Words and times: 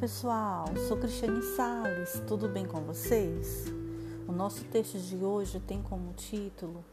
pessoal, 0.00 0.66
sou 0.86 0.98
Cristiane 0.98 1.42
Sales, 1.42 2.22
tudo 2.26 2.48
bem 2.48 2.66
com 2.66 2.82
vocês? 2.82 3.64
O 4.28 4.32
nosso 4.32 4.62
texto 4.64 4.98
de 4.98 5.16
hoje 5.16 5.58
tem 5.58 5.80
como 5.80 6.12
título 6.12 6.84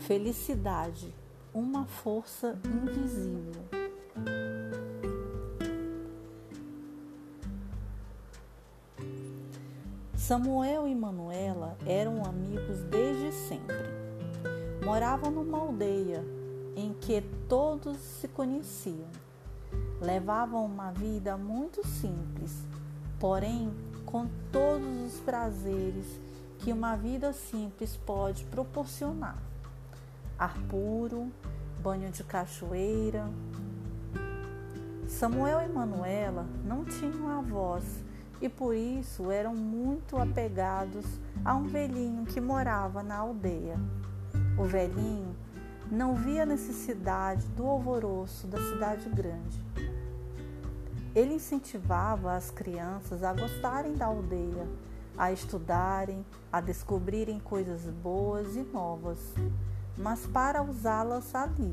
Felicidade, 0.00 1.14
uma 1.52 1.86
força 1.86 2.58
invisível. 2.64 3.62
Samuel 10.16 10.88
e 10.88 10.94
Manuela 10.94 11.76
eram 11.86 12.24
amigos 12.24 12.82
desde 12.90 13.30
sempre. 13.30 13.76
Moravam 14.84 15.30
numa 15.30 15.58
aldeia 15.58 16.24
em 16.74 16.92
que 16.94 17.20
todos 17.48 17.96
se 17.96 18.26
conheciam 18.26 19.23
levavam 20.00 20.64
uma 20.64 20.90
vida 20.90 21.36
muito 21.36 21.86
simples, 21.86 22.64
porém 23.18 23.72
com 24.04 24.28
todos 24.50 25.14
os 25.14 25.20
prazeres 25.20 26.06
que 26.58 26.72
uma 26.72 26.96
vida 26.96 27.32
simples 27.32 27.96
pode 27.96 28.44
proporcionar: 28.44 29.38
ar 30.38 30.56
puro, 30.68 31.30
banho 31.82 32.10
de 32.10 32.24
cachoeira. 32.24 33.28
Samuel 35.06 35.60
e 35.62 35.68
Manuela 35.68 36.46
não 36.64 36.84
tinham 36.84 37.28
avós 37.28 37.84
e 38.40 38.48
por 38.48 38.74
isso 38.74 39.30
eram 39.30 39.54
muito 39.54 40.16
apegados 40.16 41.04
a 41.44 41.54
um 41.54 41.64
velhinho 41.64 42.24
que 42.24 42.40
morava 42.40 43.02
na 43.02 43.16
aldeia. 43.16 43.78
O 44.58 44.64
velhinho 44.64 45.36
não 45.90 46.14
via 46.14 46.46
necessidade 46.46 47.46
do 47.48 47.66
alvoroço 47.66 48.46
da 48.46 48.58
cidade 48.58 49.08
grande 49.10 49.62
ele 51.14 51.34
incentivava 51.34 52.32
as 52.32 52.50
crianças 52.50 53.22
a 53.22 53.32
gostarem 53.32 53.94
da 53.94 54.06
aldeia, 54.06 54.66
a 55.16 55.30
estudarem, 55.30 56.24
a 56.52 56.60
descobrirem 56.60 57.38
coisas 57.38 57.82
boas 57.82 58.56
e 58.56 58.62
novas, 58.62 59.18
mas 59.96 60.26
para 60.26 60.62
usá-las 60.62 61.34
ali. 61.34 61.72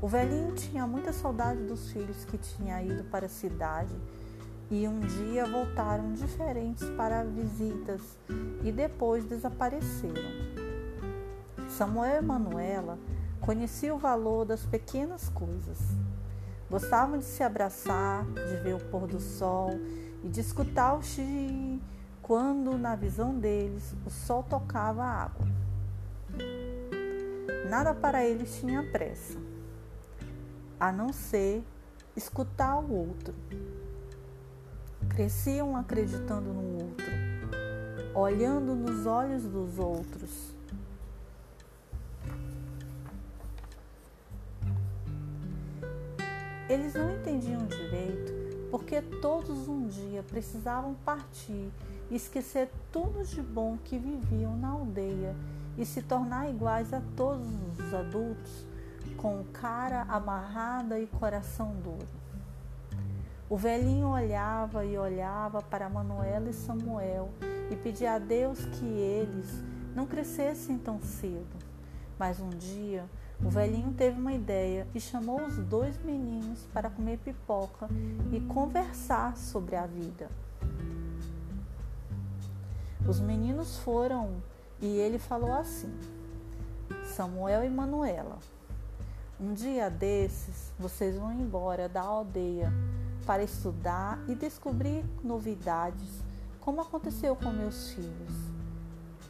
O 0.00 0.08
velhinho 0.08 0.54
tinha 0.54 0.86
muita 0.86 1.12
saudade 1.12 1.62
dos 1.64 1.92
filhos 1.92 2.24
que 2.24 2.38
tinham 2.38 2.80
ido 2.82 3.04
para 3.04 3.26
a 3.26 3.28
cidade 3.28 3.94
e 4.70 4.88
um 4.88 5.00
dia 5.00 5.44
voltaram 5.44 6.14
diferentes 6.14 6.88
para 6.90 7.24
visitas 7.24 8.00
e 8.64 8.72
depois 8.72 9.24
desapareceram. 9.24 10.30
Samuel 11.68 12.22
e 12.22 12.24
Manuela 12.24 12.98
conheciam 13.40 13.96
o 13.96 14.00
valor 14.00 14.46
das 14.46 14.64
pequenas 14.64 15.28
coisas. 15.28 15.78
Gostavam 16.70 17.18
de 17.18 17.24
se 17.24 17.42
abraçar, 17.42 18.24
de 18.26 18.56
ver 18.62 18.76
o 18.76 18.78
pôr 18.78 19.08
do 19.08 19.18
sol 19.18 19.70
e 20.22 20.28
de 20.28 20.40
escutar 20.40 20.94
o 20.94 21.02
xixi 21.02 21.82
quando, 22.22 22.78
na 22.78 22.94
visão 22.94 23.36
deles, 23.36 23.92
o 24.06 24.10
sol 24.10 24.44
tocava 24.44 25.02
a 25.02 25.24
água. 25.24 25.48
Nada 27.68 27.92
para 27.92 28.24
eles 28.24 28.60
tinha 28.60 28.84
pressa, 28.84 29.36
a 30.78 30.92
não 30.92 31.12
ser 31.12 31.64
escutar 32.14 32.78
o 32.78 32.94
outro. 32.94 33.34
Cresciam 35.08 35.76
acreditando 35.76 36.52
no 36.52 36.84
outro, 36.84 37.06
olhando 38.14 38.76
nos 38.76 39.06
olhos 39.06 39.42
dos 39.42 39.76
outros 39.76 40.49
Eles 46.70 46.94
não 46.94 47.10
entendiam 47.10 47.66
direito 47.66 48.32
porque 48.70 49.02
todos 49.02 49.66
um 49.66 49.88
dia 49.88 50.22
precisavam 50.22 50.94
partir 51.04 51.68
e 52.08 52.14
esquecer 52.14 52.70
tudo 52.92 53.24
de 53.24 53.42
bom 53.42 53.76
que 53.84 53.98
viviam 53.98 54.56
na 54.56 54.68
aldeia 54.68 55.34
e 55.76 55.84
se 55.84 56.00
tornar 56.00 56.48
iguais 56.48 56.94
a 56.94 57.02
todos 57.16 57.48
os 57.76 57.92
adultos, 57.92 58.64
com 59.16 59.42
cara 59.52 60.02
amarrada 60.02 60.96
e 61.00 61.08
coração 61.08 61.74
duro. 61.82 62.06
O 63.48 63.56
velhinho 63.56 64.06
olhava 64.06 64.84
e 64.84 64.96
olhava 64.96 65.60
para 65.60 65.88
Manuela 65.88 66.50
e 66.50 66.52
Samuel 66.52 67.30
e 67.68 67.74
pedia 67.74 68.12
a 68.12 68.18
Deus 68.20 68.64
que 68.64 68.86
eles 68.86 69.60
não 69.92 70.06
crescessem 70.06 70.78
tão 70.78 71.00
cedo. 71.00 71.58
Mas 72.16 72.38
um 72.38 72.50
dia 72.50 73.06
o 73.44 73.48
velhinho 73.48 73.92
teve 73.94 74.18
uma 74.18 74.32
ideia 74.32 74.86
e 74.94 75.00
chamou 75.00 75.42
os 75.42 75.56
dois 75.56 75.96
meninos 76.04 76.66
para 76.74 76.90
comer 76.90 77.18
pipoca 77.18 77.88
e 78.32 78.40
conversar 78.40 79.36
sobre 79.36 79.76
a 79.76 79.86
vida. 79.86 80.30
Os 83.08 83.18
meninos 83.18 83.78
foram 83.78 84.42
e 84.80 84.86
ele 84.86 85.18
falou 85.18 85.52
assim: 85.52 85.92
Samuel 87.04 87.64
e 87.64 87.70
Manuela, 87.70 88.38
um 89.40 89.54
dia 89.54 89.88
desses 89.88 90.72
vocês 90.78 91.16
vão 91.16 91.32
embora 91.32 91.88
da 91.88 92.02
aldeia 92.02 92.70
para 93.24 93.42
estudar 93.42 94.18
e 94.28 94.34
descobrir 94.34 95.02
novidades, 95.24 96.22
como 96.60 96.82
aconteceu 96.82 97.34
com 97.34 97.50
meus 97.50 97.92
filhos. 97.92 98.50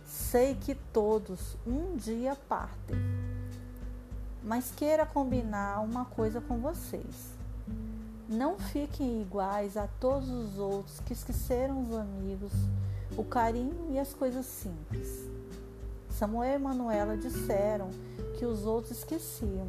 Sei 0.04 0.56
que 0.56 0.75
todos 0.75 1.56
um 1.65 1.97
dia 1.97 2.37
partem 2.49 2.99
mas 4.43 4.71
queira 4.71 5.05
combinar 5.05 5.81
uma 5.81 6.05
coisa 6.05 6.41
com 6.41 6.59
vocês. 6.59 7.39
Não 8.28 8.59
fiquem 8.59 9.21
iguais 9.21 9.77
a 9.77 9.89
todos 9.99 10.31
os 10.31 10.59
outros 10.59 11.01
que 11.01 11.12
esqueceram 11.12 11.83
os 11.83 11.93
amigos, 11.93 12.53
o 13.17 13.25
carinho 13.25 13.89
e 13.91 13.99
as 13.99 14.15
coisas 14.15 14.47
simples. 14.47 15.29
Samuel 16.09 16.56
e 16.56 16.62
Manuela 16.62 17.17
disseram 17.17 17.91
que 18.39 18.47
os 18.47 18.65
outros 18.65 18.99
esqueciam, 18.99 19.69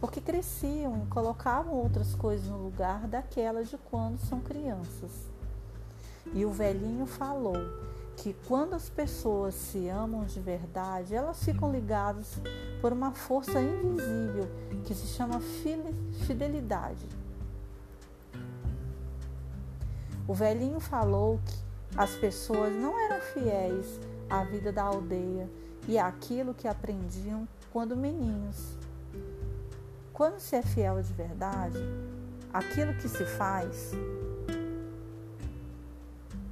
porque 0.00 0.20
cresciam 0.20 1.02
e 1.02 1.06
colocavam 1.06 1.74
outras 1.74 2.14
coisas 2.14 2.48
no 2.48 2.58
lugar 2.58 3.06
daquelas 3.06 3.68
de 3.68 3.78
quando 3.78 4.18
são 4.18 4.40
crianças. 4.40 5.10
E 6.34 6.44
o 6.44 6.50
velhinho 6.50 7.06
falou 7.06 7.56
que 8.16 8.34
quando 8.46 8.74
as 8.74 8.88
pessoas 8.88 9.54
se 9.54 9.88
amam 9.88 10.24
de 10.24 10.40
verdade, 10.40 11.14
elas 11.14 11.42
ficam 11.42 11.70
ligadas 11.70 12.38
por 12.82 12.92
uma 12.92 13.12
força 13.12 13.60
invisível 13.60 14.50
que 14.84 14.92
se 14.92 15.06
chama 15.06 15.40
fidelidade. 16.26 17.08
O 20.26 20.34
velhinho 20.34 20.80
falou 20.80 21.38
que 21.46 21.54
as 21.96 22.10
pessoas 22.16 22.74
não 22.74 22.98
eram 22.98 23.20
fiéis 23.20 24.00
à 24.28 24.42
vida 24.42 24.72
da 24.72 24.82
aldeia 24.82 25.48
e 25.86 25.96
àquilo 25.96 26.52
que 26.52 26.66
aprendiam 26.66 27.46
quando 27.72 27.96
meninos. 27.96 28.76
Quando 30.12 30.40
se 30.40 30.56
é 30.56 30.62
fiel 30.62 31.00
de 31.00 31.12
verdade, 31.12 31.78
aquilo 32.52 32.94
que 32.94 33.08
se 33.08 33.24
faz 33.24 33.92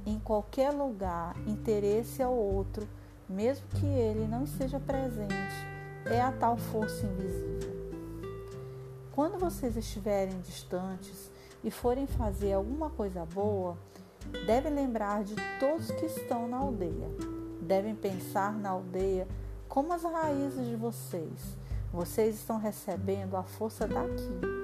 em 0.05 0.17
qualquer 0.17 0.71
lugar 0.71 1.35
interesse 1.45 2.23
ao 2.23 2.33
outro, 2.33 2.87
mesmo 3.27 3.67
que 3.79 3.85
ele 3.85 4.25
não 4.27 4.45
esteja 4.45 4.79
presente, 4.79 5.70
é 6.05 6.21
a 6.21 6.31
tal 6.31 6.57
força 6.57 7.05
invisível. 7.05 7.71
Quando 9.11 9.37
vocês 9.37 9.75
estiverem 9.75 10.39
distantes 10.39 11.31
e 11.63 11.69
forem 11.69 12.07
fazer 12.07 12.53
alguma 12.53 12.89
coisa 12.89 13.25
boa, 13.25 13.77
devem 14.45 14.73
lembrar 14.73 15.23
de 15.23 15.35
todos 15.59 15.91
que 15.91 16.05
estão 16.05 16.47
na 16.47 16.57
aldeia. 16.57 17.09
Devem 17.61 17.95
pensar 17.95 18.53
na 18.53 18.69
aldeia 18.69 19.27
como 19.67 19.93
as 19.93 20.03
raízes 20.03 20.65
de 20.67 20.75
vocês. 20.75 21.57
Vocês 21.91 22.35
estão 22.35 22.57
recebendo 22.57 23.35
a 23.35 23.43
força 23.43 23.87
daqui. 23.87 24.61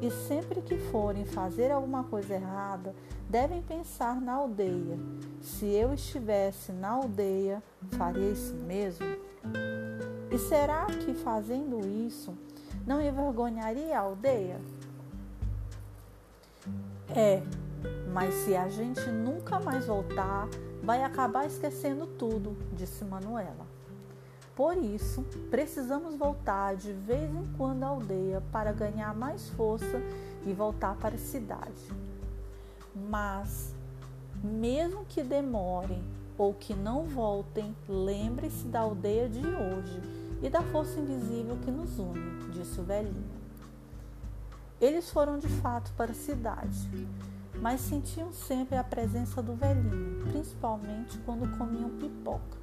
E 0.00 0.10
sempre 0.10 0.60
que 0.60 0.76
forem 0.76 1.24
fazer 1.24 1.70
alguma 1.70 2.02
coisa 2.04 2.34
errada, 2.34 2.94
devem 3.30 3.62
pensar 3.62 4.20
na 4.20 4.34
aldeia. 4.34 4.98
Se 5.40 5.66
eu 5.66 5.94
estivesse 5.94 6.72
na 6.72 6.90
aldeia, 6.90 7.62
faria 7.96 8.30
isso 8.30 8.54
mesmo? 8.54 9.06
E 10.32 10.38
será 10.38 10.86
que 10.86 11.12
fazendo 11.12 11.86
isso 11.86 12.32
não 12.86 13.02
envergonharia 13.02 13.98
a 13.98 14.00
aldeia? 14.00 14.58
É, 17.14 17.42
mas 18.10 18.32
se 18.36 18.56
a 18.56 18.66
gente 18.70 19.06
nunca 19.10 19.60
mais 19.60 19.86
voltar, 19.86 20.48
vai 20.82 21.04
acabar 21.04 21.44
esquecendo 21.44 22.06
tudo, 22.06 22.56
disse 22.72 23.04
Manuela. 23.04 23.66
Por 24.56 24.78
isso, 24.78 25.22
precisamos 25.50 26.16
voltar 26.16 26.76
de 26.76 26.94
vez 26.94 27.30
em 27.30 27.46
quando 27.58 27.82
à 27.82 27.88
aldeia 27.88 28.42
para 28.50 28.72
ganhar 28.72 29.14
mais 29.14 29.50
força 29.50 30.00
e 30.46 30.52
voltar 30.54 30.96
para 30.96 31.14
a 31.14 31.18
cidade. 31.18 31.92
Mas, 32.94 33.74
mesmo 34.42 35.04
que 35.04 35.22
demorem 35.22 36.02
ou 36.38 36.54
que 36.54 36.72
não 36.72 37.04
voltem, 37.04 37.76
lembre-se 37.86 38.66
da 38.68 38.80
aldeia 38.80 39.28
de 39.28 39.46
hoje 39.46 40.21
e 40.42 40.50
da 40.50 40.62
força 40.62 40.98
invisível 40.98 41.56
que 41.64 41.70
nos 41.70 41.98
une, 41.98 42.50
disse 42.50 42.80
o 42.80 42.84
velhinho. 42.84 43.30
Eles 44.80 45.10
foram 45.10 45.38
de 45.38 45.48
fato 45.48 45.92
para 45.96 46.10
a 46.10 46.14
cidade. 46.14 46.90
mas 47.62 47.80
sentiam 47.80 48.32
sempre 48.32 48.76
a 48.76 48.82
presença 48.82 49.40
do 49.40 49.54
velhinho, 49.54 50.24
principalmente 50.30 51.16
quando 51.18 51.56
comiam 51.56 51.90
pipoca. 51.90 52.58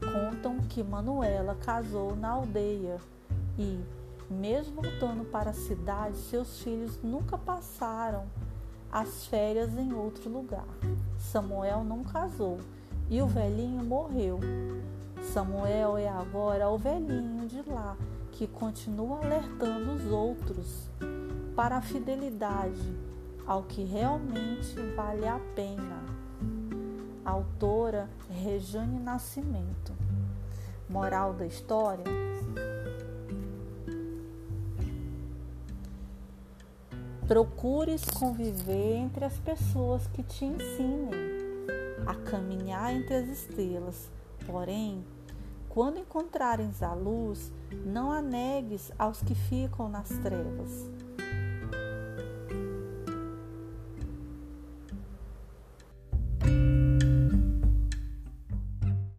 Contam 0.00 0.58
que 0.68 0.82
Manuela 0.82 1.54
casou 1.54 2.14
na 2.14 2.28
aldeia 2.28 2.98
e, 3.58 3.80
mesmo 4.28 4.82
voltando 4.82 5.24
para 5.30 5.50
a 5.50 5.54
cidade, 5.54 6.18
seus 6.18 6.60
filhos 6.60 7.00
nunca 7.02 7.38
passaram 7.38 8.26
as 8.92 9.26
férias 9.26 9.74
em 9.78 9.94
outro 9.94 10.28
lugar. 10.28 10.68
Samuel 11.18 11.82
não 11.82 12.04
casou 12.04 12.58
e 13.08 13.22
o 13.22 13.26
velhinho 13.26 13.82
morreu. 13.82 14.40
Samuel 15.32 15.96
é 15.96 16.08
agora 16.08 16.68
o 16.68 16.76
velhinho 16.76 17.46
de 17.46 17.62
lá 17.70 17.96
que 18.32 18.48
continua 18.48 19.18
alertando 19.24 19.92
os 19.92 20.10
outros 20.10 20.90
para 21.54 21.76
a 21.76 21.80
fidelidade 21.80 22.98
ao 23.46 23.62
que 23.62 23.84
realmente 23.84 24.74
vale 24.96 25.28
a 25.28 25.38
pena. 25.54 26.02
Autora 27.24 28.10
Rejane 28.28 28.98
Nascimento. 28.98 29.92
Moral 30.88 31.32
da 31.32 31.46
história: 31.46 32.02
Procures 37.28 38.04
conviver 38.04 38.96
entre 38.96 39.24
as 39.24 39.38
pessoas 39.38 40.08
que 40.08 40.24
te 40.24 40.44
ensinem 40.44 41.12
a 42.04 42.16
caminhar 42.16 42.92
entre 42.92 43.14
as 43.14 43.28
estrelas. 43.28 44.10
Porém, 44.44 45.04
quando 45.70 46.00
encontrares 46.00 46.82
a 46.82 46.92
luz, 46.92 47.52
não 47.86 48.10
a 48.10 48.20
negues 48.20 48.90
aos 48.98 49.22
que 49.22 49.36
ficam 49.36 49.88
nas 49.88 50.08
trevas. 50.08 50.90